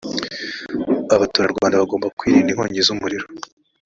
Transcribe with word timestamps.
abaturarwanda 1.15 1.81
bagomba 1.81 2.13
kwirinda 2.17 2.49
inkongi 2.51 2.85
z 2.87 2.89
‘umuriro. 2.93 3.25